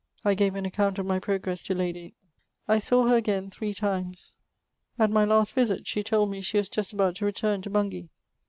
I 0.25 0.33
gave 0.33 0.55
an 0.55 0.65
account 0.65 0.97
of 0.97 1.05
my 1.05 1.19
progress 1.19 1.61
to 1.61 1.75
Lady. 1.75 2.15
I 2.67 2.79
saw 2.79 3.07
her 3.07 3.15
again 3.15 3.51
three 3.51 3.71
times; 3.71 4.35
at 4.97 5.11
my 5.11 5.25
last 5.25 5.53
visit, 5.53 5.85
she 5.85 6.01
told 6.01 6.31
me 6.31 6.41
she 6.41 6.57
was 6.57 6.69
just 6.69 6.91
about 6.91 7.17
to 7.17 7.25
return 7.25 7.61
to 7.61 7.69
Bungay. 7.69 8.09